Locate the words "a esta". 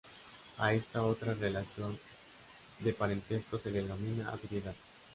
0.57-1.03